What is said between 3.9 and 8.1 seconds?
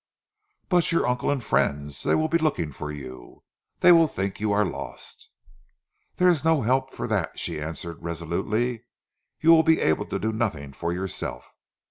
will think you are lost." "There's no help for that," she answered